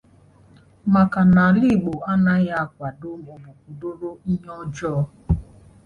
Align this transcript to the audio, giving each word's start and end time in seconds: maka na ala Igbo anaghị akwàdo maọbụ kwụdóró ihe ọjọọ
maka 0.93 1.21
na 1.33 1.41
ala 1.47 1.61
Igbo 1.73 1.93
anaghị 2.11 2.49
akwàdo 2.61 3.09
maọbụ 3.23 3.49
kwụdóró 3.59 4.09
ihe 4.31 4.49
ọjọọ 4.61 5.01